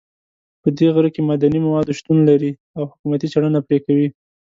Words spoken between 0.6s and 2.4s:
په دې غره کې معدني مواد شتون